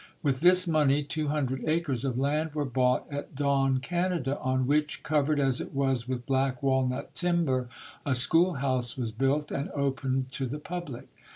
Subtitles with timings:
[0.23, 5.03] With this money two hundred acres of land were bought at Dawn, Canada, on which,
[5.03, 7.69] covered as it was with black walnut timber,
[8.03, 11.07] a schoolhouse was built and opened to the public.